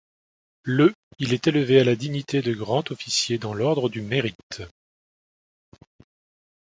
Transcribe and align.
Le 0.63 0.95
il 1.19 1.31
est 1.31 1.45
élevé 1.45 1.79
à 1.79 1.83
la 1.83 1.95
dignité 1.95 2.41
de 2.41 2.51
Grand 2.55 2.89
Officier 2.89 3.37
dans 3.37 3.53
l'ordre 3.53 3.87
du 3.87 4.01
Mérite. 4.01 4.63